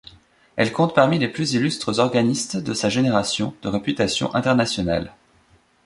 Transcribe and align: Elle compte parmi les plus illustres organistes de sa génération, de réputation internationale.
Elle 0.55 0.73
compte 0.73 0.95
parmi 0.95 1.19
les 1.19 1.27
plus 1.27 1.53
illustres 1.53 1.99
organistes 1.99 2.57
de 2.57 2.73
sa 2.73 2.89
génération, 2.89 3.53
de 3.61 3.69
réputation 3.69 4.33
internationale. 4.33 5.13